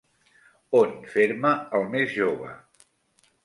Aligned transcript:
On 0.79 0.95
fer-me 1.11 1.53
el 1.81 1.87
més 1.95 2.11
jove? 2.17 2.51